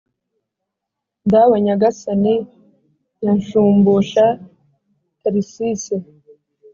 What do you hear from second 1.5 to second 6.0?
nyagasani ya nshumbusha tharcisse